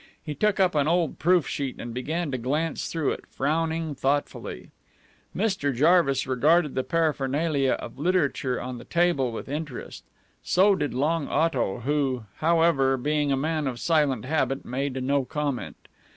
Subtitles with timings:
[0.23, 4.71] He took up an old proof sheet and began to glance through it, frowning thoughtfully.
[5.35, 5.71] Mr.
[5.75, 10.03] Jarvis regarded the paraphernalia of literature on the table with interest.
[10.41, 15.87] So did Long Otto, who, however, being a man of silent habit, made no comment.